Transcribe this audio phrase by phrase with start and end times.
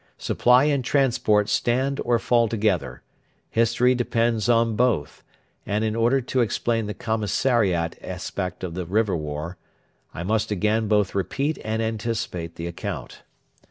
[0.17, 3.03] Supply and transport stand or fall together;
[3.51, 5.23] history depends on both;
[5.63, 9.59] and in order to explain the commissariat aspect of the River War,
[10.11, 13.21] I must again both repeat and anticipate the account.